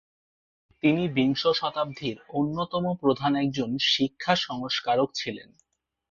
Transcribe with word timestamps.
তিনি 0.83 1.03
বিংশ 1.09 1.41
শতাব্দীর 1.53 2.17
অন্যতম 2.29 2.85
প্রধান 2.93 3.31
একজন 3.35 3.69
শিক্ষা 3.87 4.33
সংস্কারক 4.39 5.09
ছিলেন। 5.13 5.49